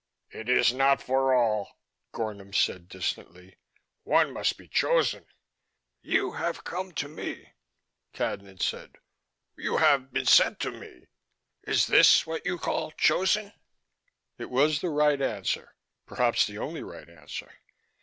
[0.31, 1.77] "It is not for all,"
[2.11, 3.57] Gornom said distantly.
[4.01, 5.27] "One must be chosen."
[6.01, 7.53] "You have come to me,"
[8.11, 8.95] Cadnan said.
[9.55, 11.05] "You have been sent to me.
[11.67, 13.53] Is this what you call chosen?"
[14.39, 15.75] It was the right answer,
[16.07, 17.59] perhaps the only right answer.